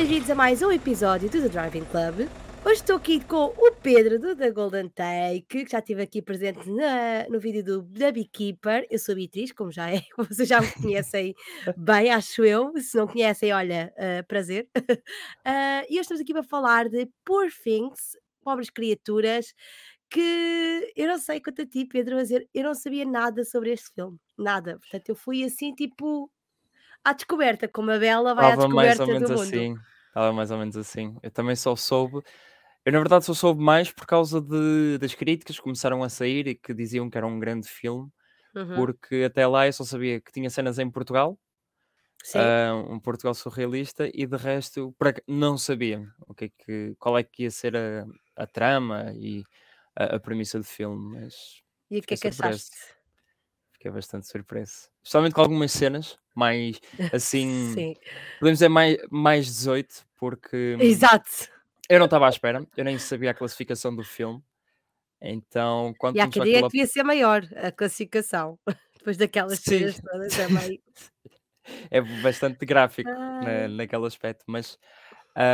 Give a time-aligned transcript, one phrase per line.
[0.00, 2.26] bem-vindos a mais um episódio do The Driving Club.
[2.64, 6.70] Hoje estou aqui com o Pedro do The Golden Take, que já estive aqui presente
[6.70, 8.86] na- no vídeo do The Beekeeper.
[8.90, 11.34] Eu sou a Beatriz, como já é, como vocês já me conhecem
[11.76, 12.72] bem, acho eu.
[12.78, 14.70] Se não conhecem, olha, ah, prazer.
[15.44, 19.52] Ah, e hoje estamos aqui para falar de Poor Things, Pobres Criaturas,
[20.08, 23.92] que eu não sei quanto a ti, Pedro, mas eu não sabia nada sobre este
[23.94, 24.16] filme.
[24.38, 24.78] Nada.
[24.78, 26.30] Portanto, eu fui assim, tipo,
[27.04, 29.76] à descoberta, como a Bela vai à Estava mais descoberta ou menos assim.
[30.08, 31.16] Estava mais ou menos assim.
[31.22, 32.22] Eu também só soube.
[32.84, 36.46] Eu, na verdade, só soube mais por causa de, das críticas que começaram a sair
[36.48, 38.10] e que diziam que era um grande filme,
[38.54, 41.38] Uhum, porque até lá eu só sabia que tinha cenas em Portugal,
[42.34, 44.94] ah, um Portugal surrealista, e de resto
[45.26, 48.06] não sabia o que é que, qual é que ia ser a,
[48.36, 49.42] a trama e
[49.96, 52.78] a, a premissa do filme, mas E o que é que achaste?
[53.72, 54.89] Fiquei bastante surpreso.
[55.02, 56.80] Especialmente com algumas cenas mais
[57.14, 57.94] assim, Sim.
[58.38, 61.48] podemos dizer mais, mais 18, porque hum, Exato.
[61.88, 64.42] eu não estava à espera, eu nem sabia a classificação do filme.
[65.22, 66.68] Então, quando E há quem aquela.
[66.68, 68.58] devia ser maior a classificação.
[68.98, 70.80] Depois daquelas cenas todas é meio.
[71.90, 73.10] é bastante gráfico
[73.42, 74.78] na, naquele aspecto, mas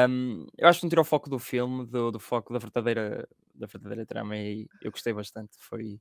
[0.09, 3.29] hum, eu acho que não tira o foco do filme, do, do foco da verdadeira,
[3.55, 5.57] da verdadeira trama, e eu gostei bastante.
[5.59, 6.01] Foi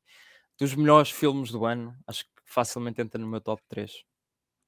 [0.59, 3.91] dos melhores filmes do ano, acho que facilmente entra no meu top 3.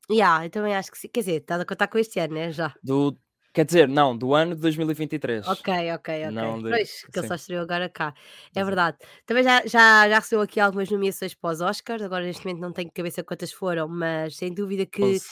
[0.09, 1.09] Yeah, eu também acho que sim.
[1.09, 2.52] Quer dizer, estás a contar com este ano, né?
[2.52, 2.73] Já.
[2.81, 3.17] Do,
[3.53, 5.47] quer dizer, não, do ano de 2023.
[5.47, 6.31] Ok, ok, ok.
[6.31, 6.69] Não de.
[6.69, 8.13] Pois, que ele só estreou agora cá.
[8.55, 8.97] É verdade.
[9.25, 12.01] Também já, já, já recebeu aqui algumas nomeações para os Oscars.
[12.01, 15.25] Agora, neste momento, não tenho cabeça quantas foram, mas sem dúvida que 11.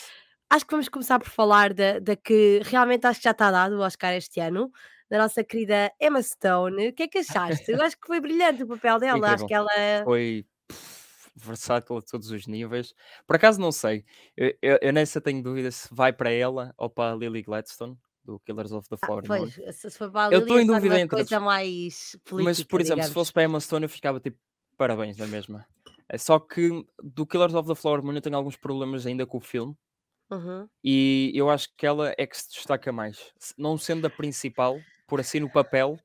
[0.50, 3.78] acho que vamos começar por falar da, da que realmente acho que já está dado
[3.78, 4.69] o Oscar este ano,
[5.09, 6.88] da nossa querida Emma Stone.
[6.89, 7.72] O que é que achaste?
[7.72, 9.28] Eu acho que foi brilhante o papel dela.
[9.34, 9.47] Acho Incrível.
[9.47, 10.03] que ela.
[10.03, 12.94] Foi pff, versátil a todos os níveis.
[13.28, 14.03] Por acaso não sei.
[14.36, 17.97] Eu, eu, eu nessa tenho dúvida se vai para ela ou para a Lily Gladstone,
[18.23, 19.38] do Killers of the Ah, Flower Moon.
[19.52, 22.12] pois, se se for para a Eu Lily estou é em dúvida entre coisa mais
[22.14, 23.14] Mas, política, por exemplo, se digamos.
[23.14, 24.38] fosse para a Emma Stone, eu ficava tipo,
[24.78, 25.66] parabéns, na mesma.
[26.09, 26.69] É só que
[27.03, 29.75] do Killers of the Flower Moon eu tenho alguns problemas ainda com o filme.
[30.31, 30.68] Uhum.
[30.84, 33.31] E eu acho que ela é que se destaca mais.
[33.38, 35.98] Se- Não sendo a principal, por assim no papel,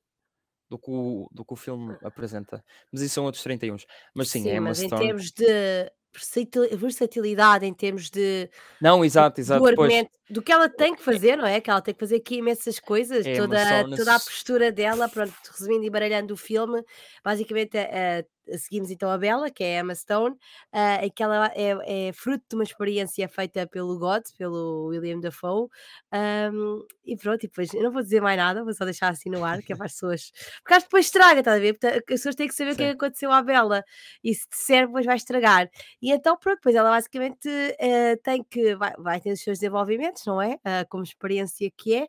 [0.69, 2.65] do que o, do que o filme apresenta.
[2.93, 3.77] Mas isso são outros 31.
[4.15, 5.05] Mas sim, a Sim, Emma mas em Stone.
[5.05, 8.49] termos de versatil- versatilidade, em termos de
[8.81, 9.61] Não, do, exato, do exato.
[9.61, 11.61] Pois, argumento, do que ela tem que fazer, não é?
[11.61, 15.09] Que ela tem que fazer aqui imensas coisas, a Emma toda, toda a postura dela,
[15.09, 16.83] pronto, resumindo e baralhando o filme,
[17.25, 17.89] basicamente eh,
[18.21, 18.27] eh,
[18.59, 20.37] seguimos então a Bella, que é a Emma Stone,
[20.73, 25.21] eh, em que ela é, é fruto de uma experiência feita pelo God, pelo William
[25.21, 25.69] Dafoe,
[26.13, 29.31] ahm, e pronto, e depois eu não vou dizer mais nada, vou só deixar assim
[29.31, 30.31] no ar, que é para as pessoas,
[30.63, 31.73] porque acho que depois estraga, estás a ver?
[31.75, 32.91] Porque as pessoas têm que saber o que é Sim.
[32.91, 33.85] que aconteceu à Bella,
[34.25, 35.69] e se disser, depois vai estragar.
[36.03, 40.25] E então, pronto, depois ela basicamente eh, tem que, vai, vai ter os seus desenvolvimentos,
[40.27, 40.59] não é?
[40.65, 42.09] Ah, como experiência que é,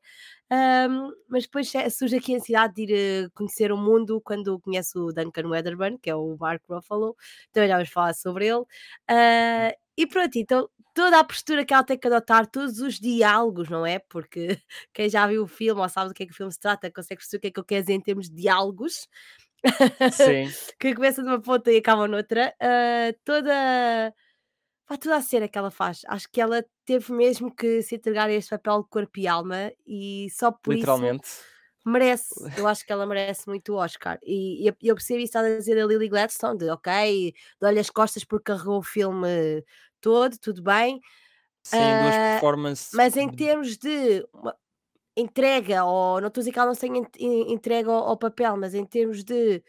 [0.52, 2.92] Ahm, mas depois eh, surge aqui a necessidade de ir
[3.26, 7.16] eh, conhecer o mundo quando conhece o Duncan Weatherburn, que é o Mark Ruffalo,
[7.54, 8.64] também já vamos falar sobre ele.
[9.10, 13.70] Ah, e pronto, então toda a postura que ela tem que adotar, todos os diálogos,
[13.70, 14.00] não é?
[14.00, 14.48] Porque
[14.94, 16.92] quem já viu o filme ou sabe do que é que o filme se trata,
[16.92, 19.08] consegue perceber o que é que eu quero dizer em termos de diálogos.
[20.08, 24.14] Sim, que começa numa ponta e acaba noutra, ah, toda,
[24.86, 26.02] pá, toda a cena que ela faz.
[26.08, 29.72] Acho que ela teve mesmo que se entregar a este papel de corpo e alma
[29.88, 31.30] e só por isso literalmente.
[31.86, 32.50] merece.
[32.56, 34.20] Eu acho que ela merece muito o Oscar.
[34.24, 38.24] E, e eu, percebo isso a dizer a Lily Gladstone, de ok, dou-lhe as costas
[38.24, 39.64] porque carregou o filme
[40.02, 41.00] todo, tudo bem,
[41.64, 42.92] Sim, duas ah, performances.
[42.92, 44.26] mas em termos de
[45.16, 48.18] entrega, ou não estou a dizer que ela não tenha en- en- entrega ao, ao
[48.18, 49.64] papel, mas em termos de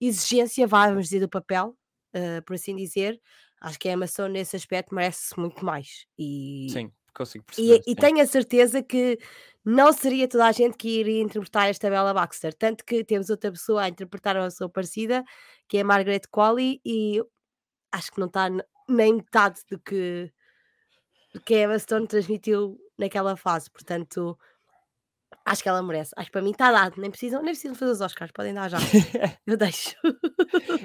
[0.00, 1.76] exigência, vá, vamos dizer, do papel,
[2.14, 3.20] ah, por assim dizer,
[3.60, 6.06] acho que a Emma Stone nesse aspecto merece muito mais.
[6.18, 7.80] E, Sim, consigo e, perceber.
[7.86, 7.94] e Sim.
[7.94, 9.18] tenho a certeza que
[9.64, 13.50] não seria toda a gente que iria interpretar esta Bella Baxter, tanto que temos outra
[13.50, 15.24] pessoa a interpretar uma pessoa parecida,
[15.68, 17.22] que é a Margaret Qualley, e
[17.92, 18.48] acho que não está
[18.88, 20.32] nem metade do que,
[21.34, 24.38] do que a Emma Stone transmitiu naquela fase, portanto
[25.50, 26.12] acho que ela merece.
[26.16, 28.68] Acho que para mim está dado, nem precisam, nem precisam fazer os Oscars, podem dar
[28.68, 28.78] já.
[29.46, 29.94] Eu deixo.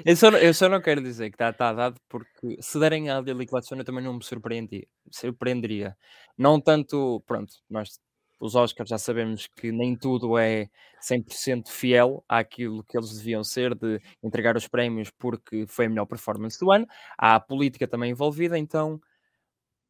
[0.04, 3.10] eu, só, não- eu só não quero dizer que está tá dado porque se derem
[3.10, 5.96] a Lily Gladstone eu também não me surpreendi, surpreenderia.
[6.36, 7.98] Não tanto, pronto, nós
[8.40, 10.68] os Oscars já sabemos que nem tudo é
[11.00, 16.04] 100% fiel àquilo que eles deviam ser de entregar os prémios porque foi a melhor
[16.06, 16.86] performance do ano.
[17.16, 19.00] Há a política também envolvida, então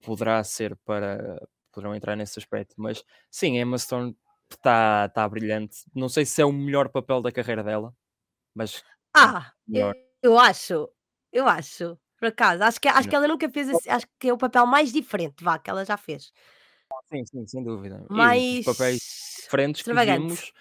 [0.04, 1.40] poderá ser para
[1.72, 4.16] poderão entrar nesse aspecto, mas sim, a Emma Stone
[4.56, 5.78] está tá brilhante.
[5.94, 7.94] Não sei se é o melhor papel da carreira dela,
[8.54, 8.82] mas
[9.14, 9.94] Ah, melhor.
[10.22, 10.88] eu, eu acho,
[11.32, 14.32] eu acho, por acaso, acho que, acho que ela nunca fez, assim- acho que é
[14.32, 16.32] o papel mais diferente, vá, que ela já fez.
[17.12, 18.04] Sim, sim, sem dúvida.
[18.10, 18.98] E Mais, papéis
[19.42, 20.52] diferentes que vimos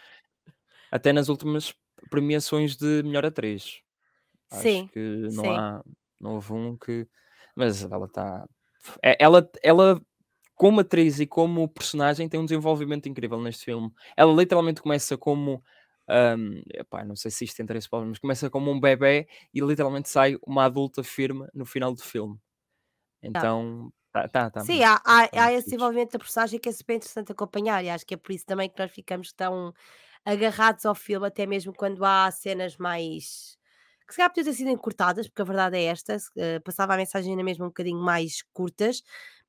[0.91, 1.73] até nas últimas
[2.09, 3.81] premiações de melhor atriz.
[4.51, 5.57] Acho Sim, que não sim.
[5.57, 5.83] há
[6.19, 7.07] não houve um que
[7.55, 8.45] mas ela está
[9.03, 10.01] é ela ela
[10.55, 13.91] como atriz e como personagem tem um desenvolvimento incrível neste filme.
[14.17, 15.63] Ela literalmente começa como,
[16.09, 20.09] hum, epá, não sei se isto tem spoiler, mas começa como um bebé e literalmente
[20.09, 22.37] sai uma adulta firme no final do filme.
[23.31, 23.53] Tá.
[23.53, 26.71] Então, tá tá tá Sim, há há tá há esse desenvolvimento da personagem que é
[26.71, 29.73] super interessante acompanhar e acho que é por isso também que nós ficamos tão
[30.25, 33.57] agarrados ao filme, até mesmo quando há cenas mais
[34.07, 36.97] que se calhar podiam ter sido encurtadas, porque a verdade é esta, eh, passava a
[36.97, 39.01] mensagem ainda mesmo um bocadinho mais curtas,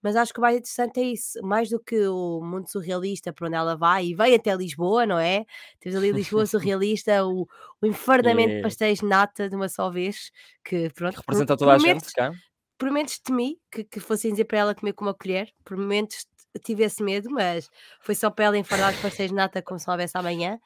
[0.04, 3.46] mas acho que o mais interessante é isso, mais do que o mundo surrealista por
[3.48, 5.46] onde ela vai, e veio até Lisboa, não é?
[5.80, 7.48] Temos ali Lisboa surrealista, o
[7.82, 10.30] o de pastéis de nata de uma só vez,
[10.64, 12.34] que pronto, representa toda a gente cá.
[12.78, 16.26] por momentos temi que que fossem dizer para ela comer com uma colher, por momentos
[16.64, 17.68] tive esse medo, mas
[18.00, 20.58] foi só para ela enfardar os pastéis de nata como se não houvesse amanhã.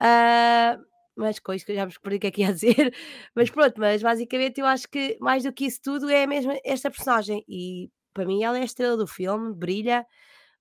[0.00, 0.78] Ah,
[1.16, 2.94] mas coisa que eu já me perdi o que é que ia dizer,
[3.34, 6.90] mas pronto, mas basicamente eu acho que mais do que isso tudo é mesmo esta
[6.90, 10.06] personagem e para mim ela é a estrela do filme, brilha,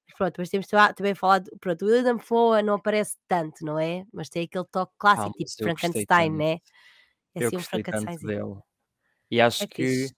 [0.07, 3.79] mas pronto, mas temos ta também falado pronto, o Willem Dafoe não aparece tanto, não
[3.79, 4.05] é?
[4.13, 6.59] Mas tem aquele toque Ah, clássico, tipo eu gostei Frankenstein, né?
[7.35, 8.21] É eu assim um Frankensteinzinho.
[8.21, 8.55] dele.
[9.31, 10.11] E acho É que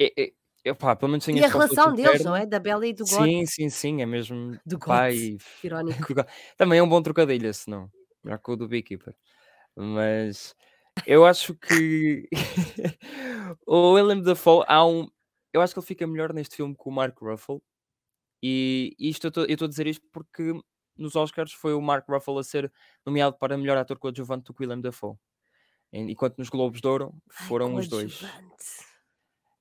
[0.00, 0.32] é é
[0.70, 2.46] epá, pelo menos E a relação deles, não é?
[2.46, 3.32] Da Bella e do God.
[3.34, 6.12] sim, sim, sim, é mesmo Do pai e irónico.
[6.56, 7.90] também é um bom trocadilho esse não,
[8.24, 9.14] melhor que o do Beekeeper.
[9.76, 10.54] Mas
[11.06, 12.28] eu acho que
[13.66, 15.08] o Willem Dafoe há um
[15.52, 17.62] eu acho que ele fica melhor neste filme que o Mark Ruffalo,
[18.42, 20.52] e isto eu estou a dizer isto porque
[20.96, 22.72] nos Oscars foi o Mark Ruffalo a ser
[23.04, 25.16] nomeado para melhor ator coadjuvante do que o Willem Dafoe,
[25.92, 28.20] en enquanto nos Globos de Ouro Ai, foram os 2.
[28.20, 28.64] coadjuvante.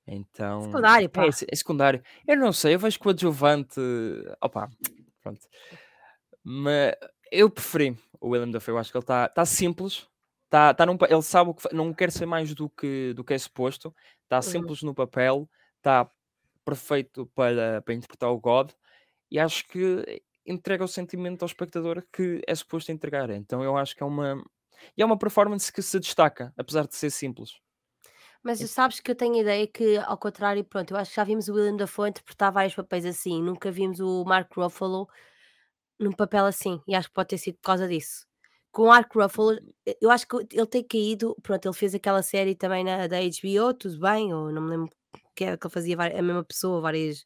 [0.07, 1.31] Então, Secundário, é pá.
[1.31, 2.03] se é secundário.
[2.27, 3.79] Eu não sei, eu vejo coadjuvante,
[4.41, 4.69] opa,
[5.21, 5.41] pronto.
[6.43, 6.95] Ma
[7.31, 10.07] eu preferi o Willem Dafoe, eu acho que ele está tá simples,
[10.45, 13.33] está tá num ele sabe o que não quer ser mais do que do que
[13.33, 14.41] é suposto, está Uhum.
[14.41, 15.49] simples no papel,
[15.81, 16.09] está
[16.65, 18.71] perfeito para para interpretar o God,
[19.31, 23.29] e acho que entrega o sentimento ao espectador que é suposto entregar.
[23.31, 24.43] Então eu acho que é uma
[24.97, 27.51] e é uma performance que se destaca, apesar de ser simples.
[28.43, 31.15] Mas En sabes que eu tenho a ideia que, ao contrário, pronto, eu acho que
[31.17, 35.07] já vimos o Willem Dafoe interpretar vários papéis assim, nunca vimos o Mark Ruffalo
[35.99, 38.25] num papel assim, e acho que pode ter sido por causa disso.
[38.71, 39.53] Com o Mark Ruffalo,
[39.87, 43.17] e eu acho que ele tem caído, pronto, ele fez aquela série também na da
[43.19, 44.89] HBO, tudo bem, ou não me lembro
[45.35, 47.25] que era que ele fazia a mesma pessoa, várias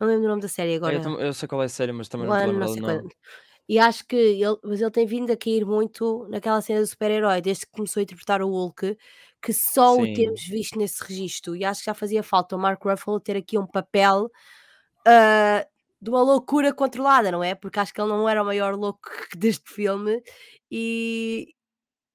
[0.00, 1.92] não lembro do nome da série eu agora, tam eu sei qual é a série,
[1.92, 3.10] mas também o não do sei nome.
[3.68, 7.40] E acho que ele mas ele tem vindo a cair muito naquela cena do super-herói,
[7.42, 8.96] desde que começou a interpretar o Hulk,
[9.42, 10.14] que só o Sim.
[10.14, 13.58] temos visto nesse registro, e acho que já fazia falta o Mark Ruffalo ter aqui
[13.58, 14.30] um papel,
[15.06, 15.66] ah,
[16.00, 17.54] de uma loucura controlada, não é?
[17.54, 19.00] Porque acho que ele não era o maior louco
[19.36, 20.22] deste filme,
[20.70, 21.48] e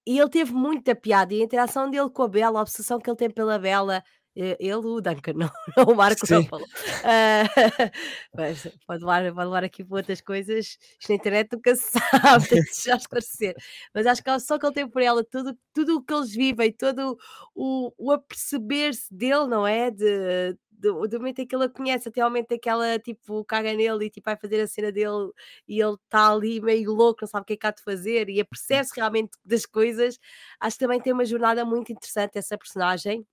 [0.07, 3.09] e ele teve muita piada, e a interação dele com a Bella, a obsessão que
[3.09, 4.03] ele tem pela Bella, e
[4.35, 6.35] ele, o Duncan, não não o Mark Sim.
[6.35, 6.67] Ruffalo.
[7.03, 7.43] Ah,
[8.35, 12.47] mas pode levar pode levar aqui para outras coisas, isto na internet nunca se sabe,
[12.49, 13.55] deixa já esclarecer.
[13.93, 16.71] Mas acho que obsessão que ele tem por ela, tudo tudo o que eles vivem,
[16.71, 17.17] todo
[17.55, 22.09] o o aperceber-se dele, não é, de do do momento em que ele a conhece
[22.09, 24.91] até ao momento em que ela, tipo, caga nele e, tipo, vai fazer a cena
[24.91, 25.31] dele
[25.67, 28.29] e ele está ali meio louco, não sabe o que é que há de fazer
[28.29, 30.19] e apercebe-se realmente das coisas.
[30.59, 33.25] Acho que também tem uma jornada muito interessante essa personagem.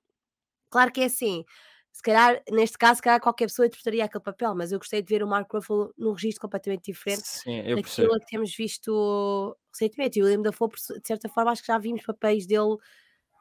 [0.71, 1.45] Claro que é assim,
[1.93, 5.09] se calhar, neste caso, se calhar qualquer pessoa interpretaria aquele papel, mas eu gostei de
[5.13, 8.15] ver o Mark Ruffalo num registro completamente diferente Sim, eu daquilo percebo.
[8.15, 10.19] a que temos visto recentemente.
[10.19, 12.77] E o Willem Dafoe, de certa forma, acho que já vimos papéis dele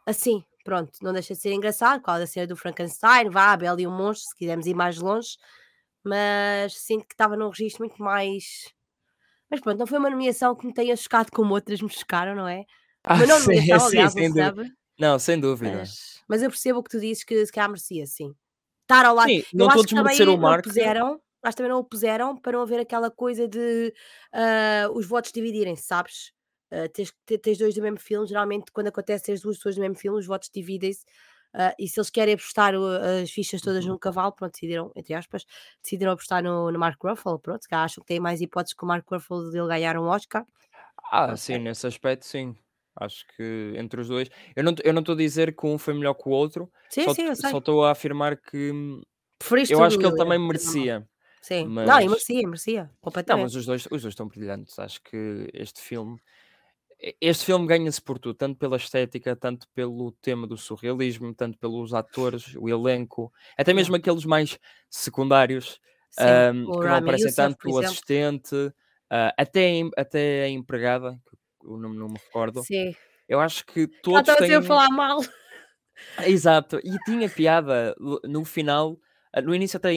[0.06, 3.58] assim, pronto, não deixa de ser engraçado, por causa da cena do Frankenstein, vá, a
[3.58, 5.38] Bela e o Monstro, se quisermos ir mais longe,
[6.04, 8.74] mas sinto que estava num registro muito mais
[9.50, 12.48] mas pronto, não foi uma nomeação que me tenha chocado como outras me chocaram, não
[12.48, 12.66] é?
[13.04, 14.54] Ah, Uma não sim, nomeação, sim, aliás, dúvida.
[14.56, 14.60] snub,
[15.00, 15.90] Não, sem dúvida.
[15.92, 18.34] mas mas eu percebo o que tu dizes que se calhar merecia sim.
[18.84, 21.58] Estar ao lado Sim, não a acho que o também não Mark puseram acho que
[21.58, 23.94] também não o puseram para não haver aquela coisa de,
[24.34, 26.34] ah, os votos dividirem-se, sabes?
[26.72, 29.82] Ah, tens te tens 2 do mesmo filme, geralmente quando acontece teres 2 pessoas do
[29.82, 31.06] mesmo filme, os votos dividem-se,
[31.54, 33.88] ah, e se eles querem apostar o as fichas todas Uhum.
[33.88, 35.46] num cavalo, pronto, decidiram, entre aspas,
[35.84, 38.84] decidiram apostar no no Mark Ruffalo, pronto, se calhar acham que têm mais hipóteses que
[38.86, 40.46] o Mark Ruffalo de ele ganhar um Oscar,
[41.12, 42.56] Ah, não sim, nesse aspecto sim.
[43.00, 45.94] Acho que entre os 2 eu não eu não estou a dizer que um foi
[45.94, 47.60] melhor que o outro, Sim, só sim, eu só sei.
[47.60, 49.02] estou a afirmar que hum,
[49.40, 51.08] Preferiste eu acho que ele também merecia,
[51.42, 51.74] Sim.
[51.84, 52.92] Não, mas merecia, merecia,
[53.28, 53.56] não, mas completamente.
[53.56, 54.78] os 2 os 2 estão brilhantes.
[54.80, 56.20] Acho que este filme
[57.22, 61.94] este filme ganha-se por tudo, tanto pela estética, tanto pelo tema do surrealismo, tanto pelos
[61.94, 65.80] atores, o elenco, até mesmo aqueles mais secundários,
[66.10, 68.56] Sim, o que não aparecem Youssef, tanto, o assistente.
[69.10, 72.96] ah, até, até a empregada, que o nome não me recordo, Sim.
[73.28, 74.68] eu acho que todos estava sempre a têm.
[74.68, 75.20] falar mal.
[76.26, 78.98] Exato, e tinha piada no final.
[79.34, 79.92] ah, No início até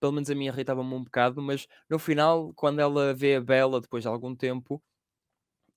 [0.00, 3.80] pelo menos a mim irritava-me um bocado, mas no final, quando ela vê a Bella
[3.80, 4.82] depois de algum tempo,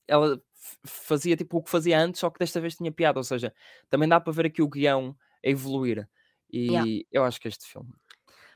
[0.07, 0.41] ela
[0.85, 3.53] fazia tipo o que fazia antes, só que desta vez tinha piada, ou seja,
[3.89, 5.15] também dá para ver aqui o guião
[5.45, 6.07] a evoluir.
[6.53, 6.87] Yeah.
[6.87, 7.89] E eu acho que este filme.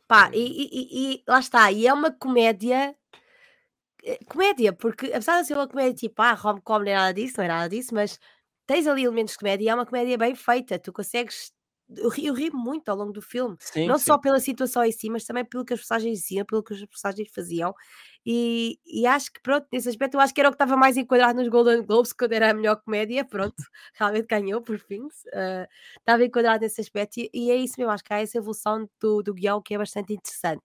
[0.08, 0.38] Pá, É.
[0.38, 2.96] e- e- e lá está, e é uma comédia.
[4.04, 7.36] Eh, Comédia, porque apesar de ser uma comédia tipo, ah, rom-com, não é nada disso,
[7.38, 8.20] não é nada disso, mas
[8.68, 10.80] tens ali elementos de comédia e é uma comédia bem feita.
[10.80, 11.52] Tu consegues.
[11.94, 14.18] Eu ri, eu ri muito ao longo do filme, Sim, não só sim.
[14.18, 17.30] pela situação em si, mas também pelo que as personagens diziam, pelo que os personagens
[17.36, 17.74] faziam.
[18.26, 20.96] E, e acho que, pronto, nesse aspecto, eu acho que era o que estava mais
[20.98, 23.26] enquadrado nos Golden Globes, quando era a melhor comédia.
[23.30, 23.56] Pronto,
[23.96, 25.08] realmente ganhou por fim.
[25.34, 25.68] eh,
[26.00, 27.92] estava enquadrado nesse aspecto, e, e é isso mesmo.
[27.92, 30.64] Acho que há essa evolução do, do guião que é bastante interessante.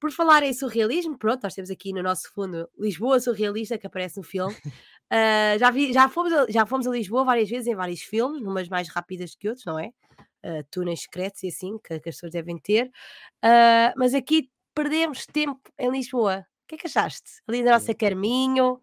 [0.00, 4.16] Por falar em surrealismo, pronto, nós temos aqui no nosso fundo Lisboa Surrealista, que aparece
[4.16, 4.54] no filme.
[5.12, 8.42] Ah, já, vi, já, fomos a, já fomos a Lisboa várias vezes em vários filmes,
[8.42, 9.88] umas mais rápidas que outros, não é?
[10.44, 12.88] Uh, túneis secretos e assim, que, que as pessoas devem ter.
[13.42, 16.46] Ah, mas aqui perdemos tempo em Lisboa.
[16.62, 17.28] O que é que achaste?
[17.48, 18.80] Ali da nossa Carminho.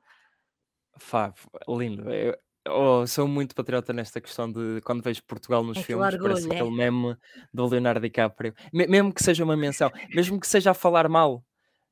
[0.97, 2.09] Fá, f- lindo.
[2.11, 6.29] Eu, eu sou muito patriota nesta questão de quando vejo Portugal nos É filmes, orgulho,
[6.31, 6.55] parece né?
[6.55, 7.15] aquele meme
[7.53, 8.53] do Leonardo DiCaprio.
[8.73, 11.43] Me- mesmo que seja uma menção, mesmo que seja a falar mal,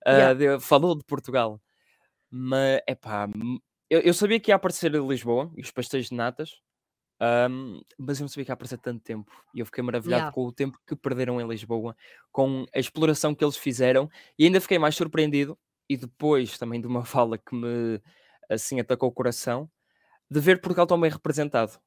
[0.06, 0.34] ah, Yeah.
[0.58, 1.62] de- falou de Portugal.
[2.30, 6.52] Mas, epá, m- eu, eu sabia que ia aparecer Lisboa e os pastéis de natas,
[7.20, 9.32] ahm, mas eu não sabia que ia aparecer tanto tempo.
[9.54, 10.34] E eu fiquei maravilhado Yeah.
[10.34, 11.96] com o tempo que perderam em Lisboa,
[12.32, 15.58] com a exploração que eles fizeram, e ainda fiquei mais surpreendido,
[15.90, 18.02] e depois também de uma fala que me
[18.50, 19.70] assim atacou o coração,
[20.32, 21.80] de ver Portugal tão bem representado.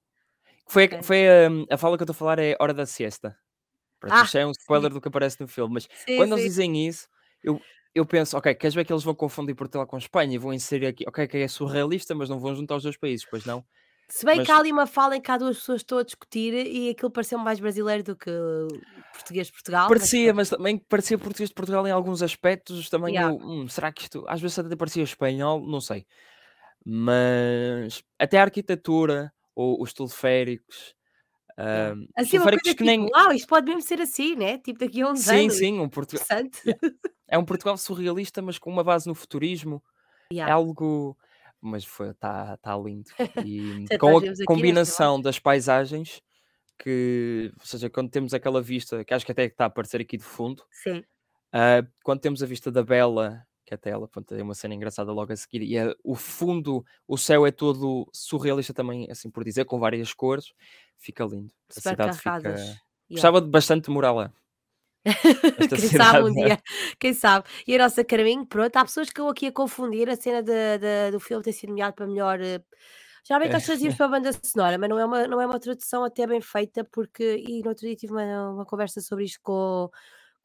[0.69, 1.03] Foi, a- Ok.
[1.03, 3.37] foi a, a fala que eu estou a falar é Hora da Siesta.
[4.01, 6.33] Pronto, Ah, isto é um spoiler sim, do que aparece no filme, mas sim, quando
[6.35, 6.49] eles sim.
[6.49, 7.09] dizem isso,
[7.43, 10.53] eu, eu penso, ok, queres ver que eles vão confundir Portugal com Espanha e vão
[10.55, 13.65] inserir aqui, ok, que é surrealista, mas não vão juntar os dois países, pois não?
[14.11, 15.99] Se bem Mas que há ali uma fala em que há duas pessoas que estão
[15.99, 18.31] a discutir e aquilo pareceu mais brasileiro do que
[19.13, 20.35] português de Portugal, mas parecia, pronto.
[20.35, 22.89] mas também parecia português de Portugal em alguns aspectos.
[22.91, 23.23] Também Yeah.
[23.23, 25.61] eu, "Hum, será que isto às vezes até parecia espanhol?
[25.67, 26.07] Não sei.
[26.91, 30.95] Mas até a arquitetura, ou os teleféricos,
[31.59, 33.07] os Assim, uma coisa que tipo, nem.
[33.11, 34.59] uau, isto pode mesmo ser assim, né?
[34.59, 35.55] Tipo daqui a uns Sim, anos.
[35.55, 36.25] sim, um Portugal.
[37.31, 39.83] É um Portugal surrealista, mas com uma base no futurismo.
[40.31, 40.55] É Yeah.
[40.55, 41.17] algo.
[41.61, 43.11] Mas está tá lindo.
[43.45, 46.23] E com a combinação das paisagens,
[46.79, 50.17] que, ou seja, quando temos aquela vista, que acho que até está a aparecer aqui
[50.17, 51.05] de fundo, Sim.
[51.53, 55.13] ah, quando temos a vista da Bela, que até ela pronto, tem uma cena engraçada
[55.13, 59.45] logo a seguir, e é- o fundo, o céu é todo surrealista também, assim por
[59.45, 60.55] dizer, com várias cores,
[60.97, 61.53] fica lindo.
[61.69, 62.49] A Super cidade fica.
[62.49, 62.81] Yeah.
[63.11, 64.33] Gostava de bastante de morar lá.
[65.69, 66.35] Quem sabe um cidade.
[66.35, 66.59] dia,
[66.99, 67.47] quem sabe.
[67.67, 70.79] E a nossa Carminho, pronto, há pessoas que estão aqui a confundir a cena de-
[70.79, 72.41] de- do filme ter sido nomeado para melhor.
[72.41, 72.63] eh,
[73.25, 76.03] Geralmente nós traduzimos para a banda sonora, mas não é uma, não é uma tradução
[76.05, 77.37] até bem feita, porque.
[77.47, 79.91] E no outro dia tive uma, uma conversa sobre isto com,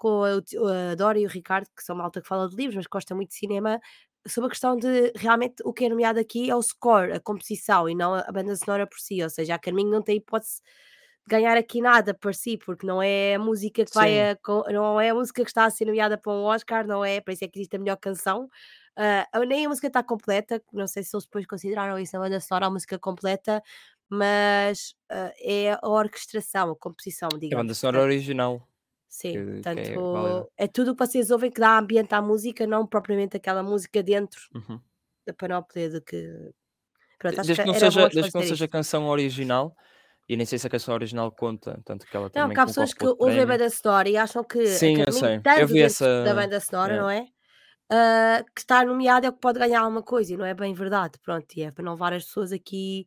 [0.03, 2.87] com a, a Dora e o Ricardo, que são malta que fala de livros, mas
[2.87, 3.79] gosta muito de cinema,
[4.27, 7.89] sobre a questão de realmente o que é nomeado aqui é o score, a composição,
[7.89, 9.21] e não a, a banda sonora por si.
[9.23, 10.61] Ou seja, a Carminho não tem hipótese
[11.27, 14.37] de ganhar aqui nada por si, porque não é a música que vai a,
[14.71, 17.21] não é a música que está a ser nomeada para um Oscar, não é?
[17.21, 18.49] Para isso é que existe a melhor canção.
[18.97, 22.39] A- nem a música está completa, não sei se eles depois consideraram isso na banda
[22.39, 23.61] sonora, a música completa,
[24.09, 27.73] mas ah, é a orquestração, a composição, a banda digamos.
[27.73, 28.67] sonora original,
[29.15, 32.21] sim, que, que é portanto, é tudo o que vocês ouvem que dá ambiente à
[32.21, 34.79] música, não propriamente aquela música dentro Uhum.
[35.27, 36.51] da panóplia de que.
[37.19, 39.75] Pronto, Desde que que não seja, desde que não seja canção original,
[40.27, 42.65] e nem sei se a canção original conta, tanto que ela Não, também porque há
[42.65, 45.35] pessoas que ouvem a banda sonora e acham que Sim, eu sei.
[45.59, 46.33] Eu vi dentro da essa.
[46.35, 46.97] banda sonora, é.
[46.99, 47.25] não é?
[47.89, 50.73] Ah, que está nomeado é o que pode ganhar alguma coisa e não é bem
[50.73, 51.19] verdade.
[51.23, 53.05] Pronto, e é para não levar as pessoas aqui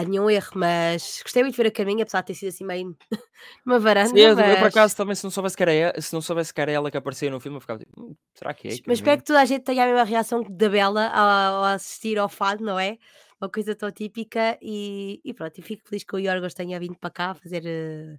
[0.00, 2.64] a nenhum erro, mas gostei muito de ver a Carminha, apesar de ter sido assim
[2.64, 2.96] meio
[3.66, 6.00] numa Sim, varanda, eu, eu, por mas, acaso também se não soubesse que era ela,
[6.00, 8.54] se não soubesse que era ela que aparecia no filme, eu ficava tipo, "Hum, será
[8.54, 11.56] que é mas espero que toda a gente tenha a mesma reação da Bela ao,
[11.58, 12.98] ao assistir ao fado, não é?
[13.40, 16.98] Uma coisa tão típica e, e pronto, e fico feliz que o Yorgos tenha vindo
[16.98, 18.18] para cá fazer eh,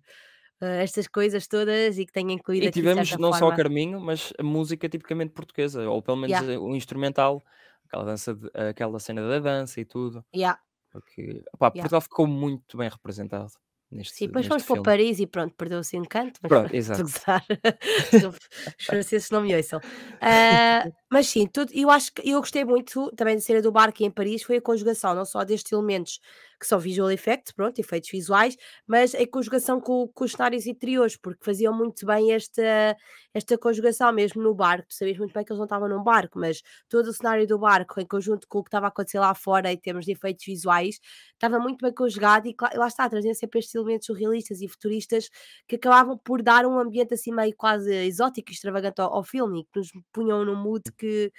[0.62, 3.60] eh, estas coisas todas e que tenha incluído E tivemos não só a forma.
[3.60, 7.44] Carminho, mas a música tipicamente portuguesa, ou pelo menos Yeah, o instrumental,
[7.86, 10.26] aquela, dança de- aquela cena da dança e tudo.
[10.34, 10.58] yeah,
[10.92, 11.82] Porque opá, yeah.
[11.82, 13.58] Portugal ficou muito bem representado Sim,
[13.92, 14.92] neste, depois neste fomos para.
[14.92, 17.04] Paris e pronto, perdeu-se o encanto, mas Pronto, exato.
[18.80, 19.80] Os franceses não me ouçam.
[20.22, 24.04] Ah, Mas sim, tudo eu acho que eu gostei muito também da cena do barco
[24.04, 26.20] em Paris, foi a conjugação não só destes elementos
[26.60, 31.16] que são visual effects, pronto, efeitos visuais, mas a conjugação com com os cenários interiores,
[31.18, 32.96] porque faziam muito bem esta
[33.34, 34.88] esta conjugação mesmo no barco.
[34.90, 37.58] Tu sabias muito bem que eles não estavam num barco, mas todo o cenário do
[37.58, 40.46] barco em conjunto com o que estava a acontecer lá fora em termos de efeitos
[40.46, 41.00] visuais,
[41.34, 45.30] estava muito bem conjugado e lá está, trazendo sempre estes elementos surrealistas e futuristas
[45.68, 49.64] que acabavam por dar um ambiente assim meio quase exótico e extravagante ao ao filme
[49.74, 51.32] que nos punham num mood que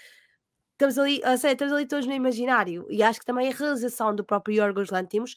[0.72, 2.86] estamos ali, a sério, estamos ali todos no imaginário.
[2.90, 5.34] E acho que também a realização do próprio Yorgos Lanthimos,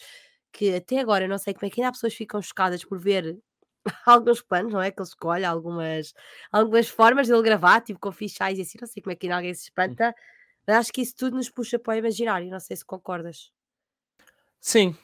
[0.51, 2.83] que até agora eu não sei como é que ainda há pessoas que ficam chocadas
[2.85, 3.37] por ver
[4.05, 4.89] alguns planos, não é?
[4.91, 6.13] Que ele escolhe, algumas,
[6.51, 9.35] algumas formas dele gravar, tipo com fichais e assim, não sei como é que ainda
[9.37, 10.15] alguém se espanta,
[10.65, 13.51] mas acho que isso tudo nos puxa para o imaginário, não sei se concordas.
[14.61, 14.95] Sim,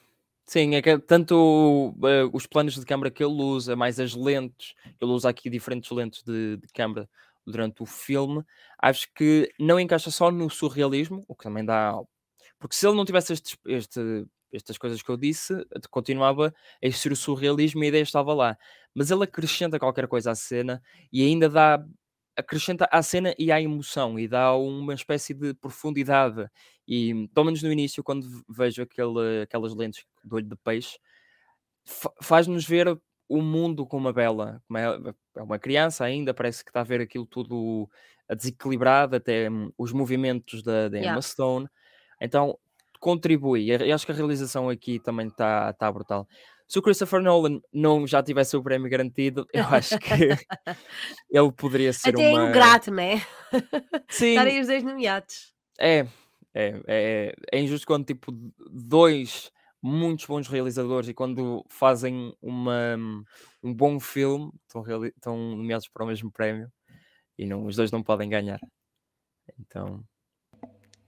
[0.45, 4.73] sim, é que tanto, eh, os planos de câmara que ele usa, mais as lentes,
[5.01, 7.09] ele usa aqui diferentes lentes de de câmara
[7.51, 8.43] durante o filme,
[8.81, 11.93] acho que não encaixa só no surrealismo, o que também dá
[12.59, 15.53] porque se ele não tivesse estes este estas coisas que eu disse,
[15.91, 16.47] continuava
[16.83, 18.57] a existir o surrealismo e a ideia estava lá.
[18.95, 20.81] Mas ele acrescenta qualquer coisa à cena
[21.13, 21.85] e ainda dá
[22.35, 26.49] acrescenta à cena e à emoção e dá uma espécie de profundidade.
[26.87, 30.97] E, pelo menos no início, quando vejo aquele aquelas lentes do olho de peixe,
[31.85, 36.63] fa faz-nos ver o mundo com uma Bella, como é é uma criança ainda, parece
[36.63, 37.89] que está a ver aquilo tudo
[38.35, 41.13] desequilibrado, até hum, os movimentos da da Yeah.
[41.13, 41.67] Emma Stone,
[42.21, 42.57] então
[42.99, 46.27] contribui, e acho que a realização aqui também está está brutal.
[46.67, 50.13] Se o Christopher Nolan não já tivesse o prémio garantido, eu acho que
[51.31, 53.25] ele poderia ser Até é uma ingrato, não é?
[54.09, 55.53] sim, Estarem os 2 nomeados.
[55.79, 56.05] é,
[56.53, 58.31] é, é, é injusto quando tipo
[58.69, 62.97] 2 muitos bons realizadores e quando fazem uma,
[63.63, 66.71] um bom filme estão, estão nomeados para o mesmo prémio
[67.37, 68.59] e não, os dois não podem ganhar.
[69.59, 70.03] Então,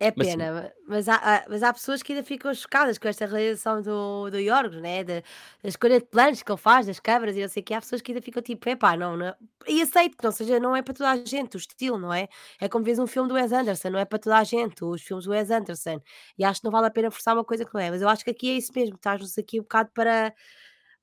[0.03, 3.08] É mas pena, ma mas há há mas há pessoas que ainda ficam chocadas com
[3.08, 5.20] esta realização do do Yorgos, né, da
[5.62, 7.81] da escolha de planos que ele faz, das câmaras e não sei o quê, há
[7.81, 9.36] pessoas que ainda ficam tipo: "Epá, não, não"
[9.67, 12.27] e aceito que não seja não é para toda a gente o estilo, não é?
[12.60, 15.03] É como vês um filme do Wes Anderson, não é para toda a gente os
[15.03, 16.01] filmes do Wes Anderson,
[16.38, 18.10] e acho que não vale a pena forçar uma coisa que não é, mas eu
[18.10, 20.33] acho que aqui é isso mesmo, estás-nos aqui um bocado para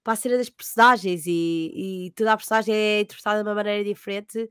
[0.04, 3.84] para a cena das personagens e e toda a personagem é interpretada de uma maneira
[3.84, 4.48] diferente,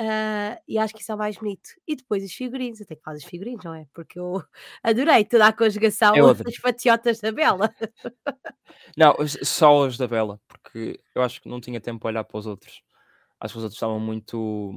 [0.00, 1.70] ah, e acho que isso é o mais bonito.
[1.88, 3.86] E depois os figurinos, tenho que falar dos figurinos, não é?
[3.94, 4.42] Porque eu
[4.84, 7.74] adorei toda a conjugação é das fatiotas da Bela.
[8.96, 12.24] Não, os- só os da Bela, porque eu acho que não tinha tempo para olhar
[12.24, 12.82] para os outros.
[13.40, 14.72] Acho que os outros estavam muito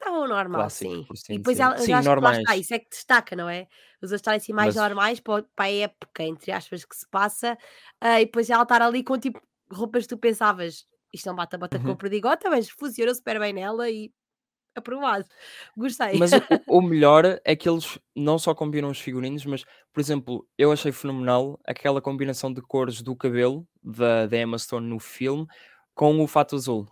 [0.00, 1.06] Estava o normal, clássicos, sim.
[1.06, 3.36] por E assim depois ela Sim, acho que lá está, normais, isso é que destaca,
[3.36, 3.62] não é?
[4.02, 7.06] Os outros estarem assim mais mas normais para o a época, entre aspas, que se
[7.10, 7.56] passa,
[8.00, 11.54] ah, e depois ela estar ali com tipo roupas que tu pensavas: "Isto não bate
[11.56, 11.96] a bota com a Uhum.
[11.96, 14.10] perdigota", mas funciona super bem nela e
[14.76, 15.26] aprovado.
[15.76, 16.18] Gostei.
[16.18, 20.00] Mas o o o melhor é que eles não só combinam os figurinos, mas, por
[20.00, 24.98] exemplo, eu achei fenomenal aquela combinação de cores do cabelo da da Emma Stone no
[24.98, 25.46] filme
[25.94, 26.88] com o fato azul.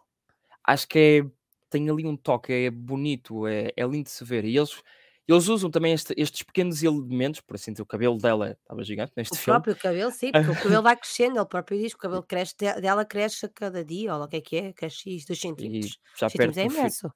[0.65, 1.31] Acho que é
[1.71, 4.45] tem ali um toque, é bonito, é é lindo de se ver.
[4.45, 4.83] E eles
[5.29, 9.13] eles usam também este estes pequenos elementos, por assim dizer, o cabelo dela estava gigante
[9.31, 9.65] O neste filme.
[9.65, 12.55] próprio cabelo, sim, porque o cabelo vai crescendo, ele próprio diz que o cabelo cresce
[12.59, 15.39] de dela cresce a cada dia, lá o que é que é, cresce X, 2
[15.41, 15.99] E centímetros.
[16.19, 17.13] já Centímetros perto é imenso.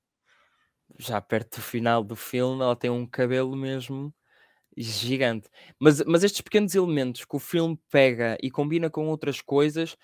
[0.99, 4.15] Já perto do final do filme, ela tem um cabelo mesmo
[4.77, 5.49] Gigante.
[5.79, 9.97] Mas mas estes pequenos elementos que o filme pega e combina com outras coisas,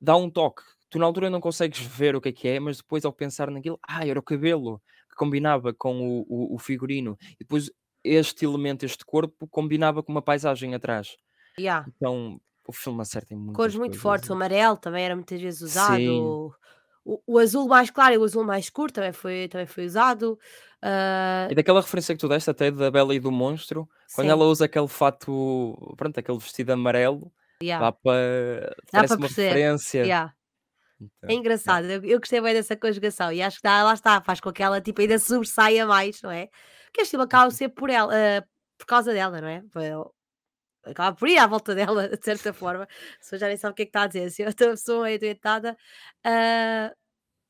[0.00, 0.62] dá um toque.
[0.90, 3.50] Tu na altura não consegues ver o que é que é, mas depois ao pensar
[3.50, 7.16] naquilo, ah, era o cabelo que combinava com o o o figurino.
[7.34, 7.70] E depois
[8.02, 11.16] este elemento, este corpo, combinava com uma paisagem atrás.
[11.58, 11.86] Yeah.
[11.96, 15.14] Então o filme acerta em Cores muitas muito coisas fortes, o e amarelo também era
[15.14, 16.54] muitas vezes sim, usado,
[17.06, 20.38] o o azul mais claro e o azul mais escuro também foi também foi usado.
[20.82, 24.32] Ah, e daquela referência que tu deste até da Bela e do Monstro, quando sim,
[24.32, 29.48] ela usa aquele fato, pronto, aquele vestido amarelo, yeah, dá para dá para uma perceber.
[29.48, 30.00] referência.
[30.02, 30.32] Yeah.
[31.00, 31.40] É Então, yeah.
[31.40, 34.52] engraçado, eu eu gostei bem dessa conjugação e acho que dá lá está, faz com
[34.52, 36.48] que ela, tipo, ainda sobressaia mais, não é?
[36.92, 38.44] Que este filme acaba por ser por ela, ah,
[38.78, 39.62] por causa dela, não é?
[40.86, 43.74] Acaba por ir à volta dela, de certa forma, a pessoa já nem sabe o
[43.74, 45.76] que é que está a dizer, se outra pessoa é adoentada,
[46.24, 46.92] ah,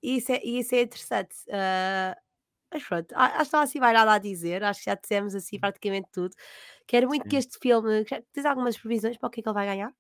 [0.03, 1.37] e isso é isso é interessante.
[1.53, 2.17] Ah,
[2.73, 5.35] mas pronto, acho que não há assim mais nada a dizer, acho que já dissemos
[5.35, 6.35] assim praticamente tudo.
[6.87, 7.39] Quero muito que Sim.
[7.39, 9.93] este filme tens algumas previsões para o que é que ele vai ganhar?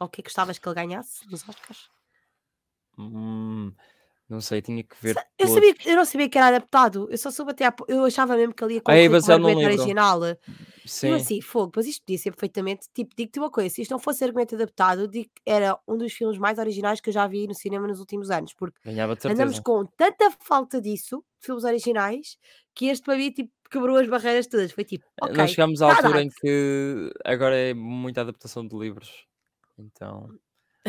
[0.00, 1.90] Ou o que é que gostavas que ele ganhasse nos Oscars?
[2.98, 3.74] Hum,
[4.28, 7.18] não sei, tinha que ver eu sabia que eu não sabia que era adaptado, eu
[7.18, 9.58] só soube até pou eu achava mesmo que ele ia Ah, é com o argumento
[9.58, 9.82] livro.
[9.82, 10.20] original.
[11.02, 13.82] E eu Sim, assim: "Fogo, mas isto podia ser perfeitamente" tipo, digo-te uma coisa, se
[13.82, 17.14] isto não fosse argumento adaptado, digo que era um dos filmes mais originais que eu
[17.14, 19.60] já vi no cinema nos últimos anos, porque ganhava de andamos certeza.
[19.60, 22.38] com tanta falta disso, de filmes originais,
[22.74, 24.72] que este para mim, tipo, quebrou as barreiras todas.
[24.72, 26.22] Foi tipo: Eh, nós "Ok, chegámos à altura dado".
[26.22, 29.26] em que agora é muita adaptação de livros,
[29.78, 30.34] então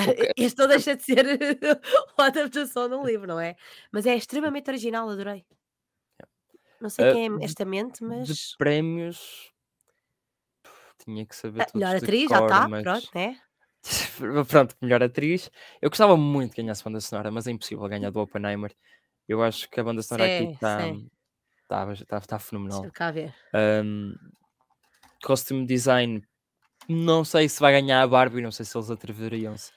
[0.04, 1.26] o que Este não deixa de ser
[2.18, 3.56] uma adaptação de um livro, não é?
[3.92, 5.46] Mas é extremamente original, adorei.
[6.80, 9.52] Não sei ah, quem é esta mente, de mas prémios,
[10.98, 13.40] tinha que saber a todos melhor atriz, já cor, está, mas pronto, né?
[14.50, 15.52] pronto, melhor atriz.
[15.82, 18.76] Eu gostava muito de ganhar a banda sonora, mas é impossível ganhar do Oppenheimer.
[19.28, 21.04] Eu acho que a banda sonora aqui Sim, está sim.
[21.64, 22.94] está está está Deixa-me fenomenal.
[22.94, 23.34] cá ver.
[23.56, 24.16] Hum,
[25.24, 26.24] costume design,
[26.90, 29.72] não sei se vai ganhar a Barbie, não sei se eles atreveriam-se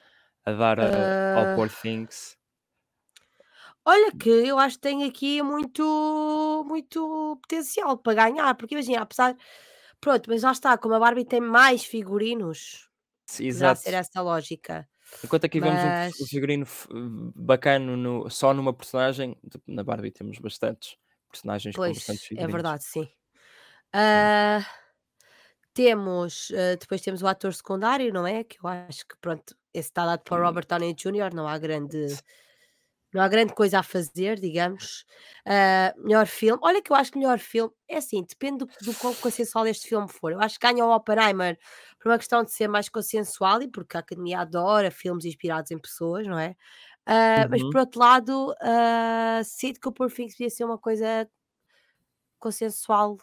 [0.47, 2.37] a dar a ao Ah, Poor Things.
[3.85, 5.83] olha que eu acho que tem aqui muito
[6.67, 9.37] muito potencial para ganhar, porque imagina, apesar
[10.01, 12.91] pronto, mas lá está, como a Barbie tem mais figurinos,
[13.49, 13.95] poderá ser exato.
[13.95, 14.89] essa lógica,
[15.23, 16.89] Enquanto aqui vemos um mas perso um figurino f
[17.35, 19.37] bacano no só numa personagem,
[19.67, 20.97] na Barbie temos bastantes
[21.31, 22.49] personagens com bastantes pois, é figurinos.
[22.49, 23.09] verdade, sim.
[23.95, 24.67] Ah,
[25.75, 28.45] temos, ah, depois temos o ator secundário, não é?
[28.45, 31.47] Que eu acho que pronto, esse está dado para o Hum, Robert Downey Jr., não
[31.49, 32.19] há grande
[33.13, 35.05] Não há grande coisa a fazer, digamos.
[35.45, 38.95] Ah, melhor filme, olha que eu acho que melhor filme é assim, depende do do
[38.95, 40.33] quão consensual este filme for.
[40.33, 41.59] Eu acho que ganha o Oppenheimer
[41.99, 45.79] por uma questão de ser mais consensual e porque a Academia adora filmes inspirados em
[45.79, 46.55] pessoas, não é?
[47.51, 47.71] Mas uhum.
[47.71, 51.29] por outro lado, ah, sinto que o Things podia ser uma coisa
[52.39, 53.19] consensual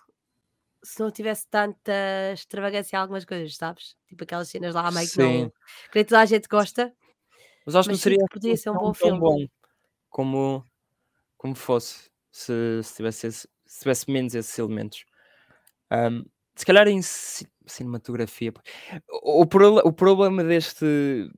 [0.83, 1.91] se não tivesse tanta
[2.33, 3.95] extravagância em algumas coisas, sabes?
[4.07, 6.93] Tipo aquelas cenas lá meio que não que nem toda a gente gosta,
[7.65, 9.19] mas acho que não mas seria que assim um poderia ser um bom filme.
[9.19, 9.47] bom
[10.17, 10.65] como
[11.37, 15.05] como fosse, se se tivesse esse se tivesse menos esses elementos.
[15.91, 16.25] Hum,
[16.55, 18.53] se calhar em ci cinematografia,
[19.11, 20.85] o o proble o problema deste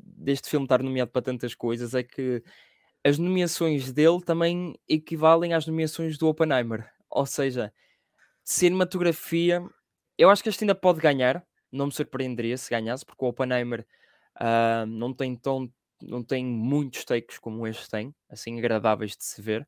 [0.01, 2.43] deste filme estar nomeado para tantas coisas é que
[3.05, 6.89] as nomeações dele também equivalem às nomeações do Oppenheimer.
[7.09, 7.73] Ou seja,
[8.45, 9.63] cinematografia,
[10.17, 13.85] eu acho que este ainda pode ganhar, não me surpreenderia se ganhasse, porque o Oppenheimer,
[14.35, 19.41] ah, não tem tão não tem muitos takes como este tem, assim agradáveis de se
[19.41, 19.67] ver,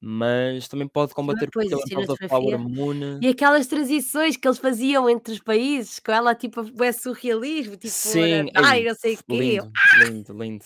[0.00, 3.22] mas também pode Cima combater com pois, a aquele Another Flower cinematografia Moon.
[3.22, 7.98] E aquelas transições que eles faziam entre os países, com ela tipo bué surrealismo, tipo
[8.02, 9.58] Sim, nadar e ei, não sei o quê.
[9.58, 10.64] lindo, lindo, lindo.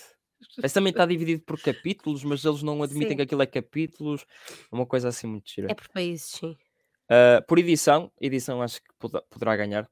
[0.62, 4.24] Esse também está dividido por capítulos, mas eles não admitem Sim, que aquilo é capítulos,
[4.72, 5.74] é uma coisa assim muito é gira.
[5.74, 6.59] por países, sim.
[7.09, 8.88] Ah, por edição, edição acho que
[9.30, 9.90] poderá ganhar.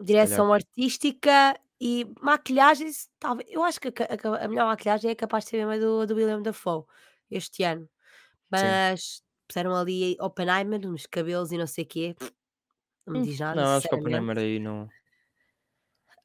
[0.00, 3.92] Direção artística e maquilhagens, talvez eu acho que a
[4.40, 6.84] a a melhor maquilhagem é capaz de ser mesmo a do do Willem Dafoe,
[7.30, 7.88] este ano,
[8.54, 8.82] Sim.
[8.82, 12.16] mas puseram ali Oppenheimer nos cabelos e não sei o quê,
[13.06, 13.94] não me Hum, diz nada, não, acho que.
[13.94, 14.92] Oppenheimer aí não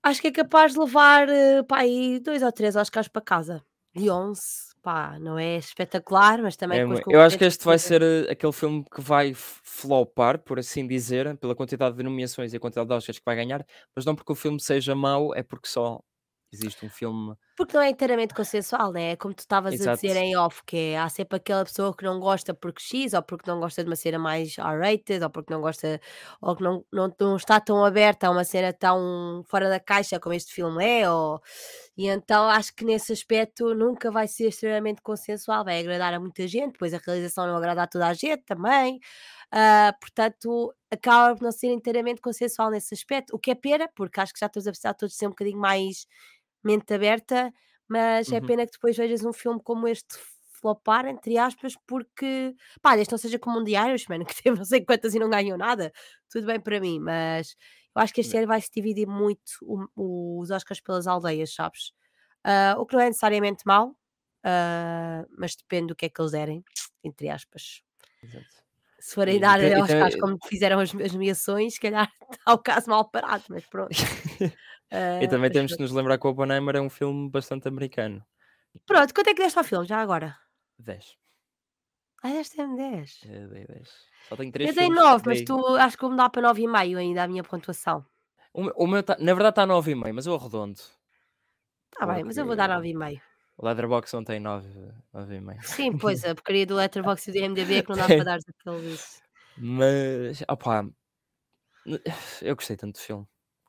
[0.04, 3.64] Acho que é capaz de levar, eh, pá, aí 2 ou 3 Oscars para casa.
[3.94, 7.78] Beyoncé, pá, não é espetacular, mas também é com os eu acho que este vai
[7.80, 12.58] ser, eh, aquele filme que vai flopar, por assim dizer, pela quantidade de nomeações e
[12.58, 15.44] a quantidade de Oscars que vai ganhar, mas não porque o filme seja mau, é
[15.44, 16.02] porque só
[16.52, 20.16] existe um filme porque não é inteiramente consensual, né, é como tu estavas a dizer
[20.16, 23.50] em off, que é, há sempre aquela pessoa que não gosta porque X, ou porque
[23.50, 26.00] não gosta de uma cena mais R-rated, ou porque não gosta
[26.40, 30.20] ou que não não não está tão aberta a uma cena tão fora da caixa
[30.20, 31.42] como este filme é, ou
[31.98, 36.48] e então acho que nesse aspecto nunca vai ser extremamente consensual, vai agradar a muita
[36.48, 39.00] gente, depois a realização não agrada a toda a gente também,
[39.52, 44.20] ah, portanto, acaba por não ser inteiramente consensual nesse aspecto, o que é pena, porque
[44.20, 46.06] acho que já estamos a precisar todos ser um bocadinho mais
[46.68, 47.54] mente aberta,
[47.88, 50.16] mas é uhum, pena que depois vejas um filme como este
[50.62, 54.58] flopar, entre aspas, porque, pá, desde que não seja como um The Irishman, que teve
[54.58, 55.92] não sei quantas e não ganhou nada,
[56.30, 57.56] tudo bem para mim, mas
[57.96, 61.54] eu acho que este yeah, ano vai se dividir muito o- os Oscars pelas aldeias,
[61.54, 61.92] sabes?
[62.44, 63.96] Ah, o que não é necessariamente mau,
[64.44, 66.64] ah, mas depende do que é que eles derem,
[67.04, 67.82] entre aspas.
[68.22, 68.58] exato.
[69.00, 72.54] Se forem E dar tem e Oscars como fizeram as, as nomeações, se calhar está
[72.54, 73.92] o caso mal parado, mas pronto.
[75.20, 78.26] e Ah, também temos que nos lembrar que o Oppenheimer é um filme bastante americano.
[78.90, 80.30] Pronto, quanto é que deste ao filme, já agora?
[80.80, 81.18] 10,
[82.24, 83.12] Ah, deste-me 10.
[83.22, 83.90] eh, dei 10.
[84.28, 86.44] Só tenho 3 Eu dei filmes que 9, mas tu acho que vou mudar para
[86.44, 88.06] 9,5 ainda a minha pontuação.
[88.54, 90.82] o meu o meu tá na verdade está 9,5, mas eu arredondo,
[91.92, 93.22] Está bem, mas eu vou dar 9,5.
[93.58, 94.68] o Letterboxd não tem 9,
[95.14, 95.68] 9,5.
[95.74, 98.44] Sim, pois, a porcaria do Letterboxd e do IMDb é que não dá para dares
[98.50, 99.22] aqueles
[99.56, 100.84] Mas, opá,
[102.42, 103.28] eu gostei tanto do filme,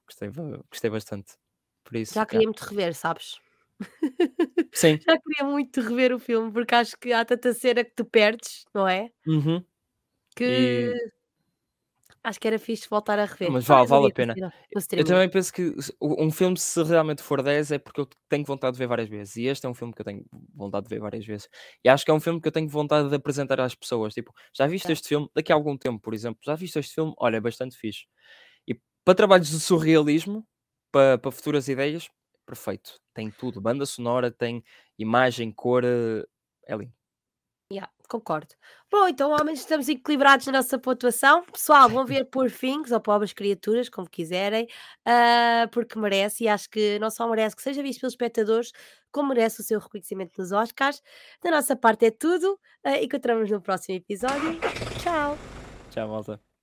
[0.08, 0.28] gostei
[0.70, 1.34] gostei bastante,
[1.84, 3.38] por isso, já queria muito rever, sabes?
[4.72, 8.04] Sim, Já queria muito rever o filme, porque acho que há tanta cena que tu
[8.04, 9.10] perdes, não é?
[9.26, 9.64] uhum.
[10.36, 10.94] Que E
[12.26, 13.54] Acho que era fixe voltar a rever.
[13.54, 14.38] mas vale vale a pena.
[14.96, 18.74] Eu também penso que um filme se realmente for 10 é porque eu tenho vontade
[18.74, 21.00] de ver várias vezes, e este é um filme que eu tenho vontade de ver
[21.00, 21.48] várias vezes.
[21.84, 24.32] E acho que é um filme que eu tenho vontade de apresentar às pessoas, tipo:
[24.56, 24.92] "Já viste É.
[24.92, 27.14] este filme?" Daqui a algum tempo, por exemplo: "Já viste este filme?
[27.18, 28.06] Olha, é bastante fixe."
[29.08, 30.46] Para trabalhos de surrealismo,
[30.92, 32.10] para para futuras ideias,
[32.44, 33.00] perfeito.
[33.14, 34.62] Tem tudo, banda sonora, tem
[34.98, 36.26] imagem, cor, eh,
[36.66, 36.92] é lindo.
[37.72, 38.54] Yeah, concordo.
[38.92, 41.42] Bom, então ao menos estamos equilibrados na nossa pontuação.
[41.44, 44.68] Pessoal, vão ver Poor Things ou Pobres Criaturas, como quiserem,
[45.06, 48.72] ah, porque merece e acho que não só merece que seja visto pelos espectadores,
[49.10, 51.00] como merece o seu reconhecimento nos Oscars.
[51.42, 52.60] Da nossa parte é tudo.
[52.84, 54.60] ah, encontramos no próximo episódio.
[55.02, 55.38] Tchau!
[55.88, 56.47] Tchau, malta.